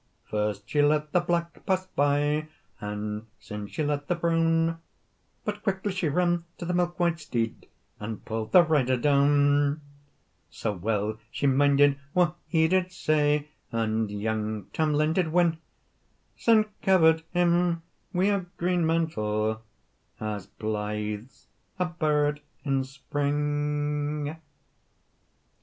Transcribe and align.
First 0.31 0.67
she 0.67 0.81
let 0.81 1.11
the 1.11 1.19
black 1.19 1.63
pass 1.67 1.85
by, 1.85 2.47
And 2.79 3.27
syne 3.39 3.67
she 3.67 3.83
let 3.83 4.07
the 4.07 4.15
brown; 4.15 4.79
But 5.45 5.61
quickly 5.61 5.91
she 5.91 6.09
ran 6.09 6.45
to 6.57 6.65
the 6.65 6.73
milk 6.73 6.99
white 6.99 7.19
steed, 7.19 7.67
And 7.99 8.25
pu'd 8.25 8.51
the 8.51 8.63
rider 8.63 8.97
down, 8.97 9.81
Sae 10.49 10.71
weel 10.71 11.19
she 11.29 11.45
minded 11.45 11.99
whae 12.15 12.33
he 12.47 12.67
did 12.67 12.91
say, 12.91 13.49
And 13.71 14.09
young 14.09 14.65
Tam 14.73 14.95
Lin 14.95 15.13
did 15.13 15.31
win; 15.31 15.59
Syne 16.35 16.65
coverd 16.81 17.21
him 17.29 17.83
wi 18.11 18.31
her 18.39 18.45
green 18.57 18.83
mantle, 18.87 19.61
As 20.19 20.47
blythe's 20.47 21.45
a 21.77 21.85
bird 21.85 22.41
in 22.63 22.85
spring. 22.85 24.35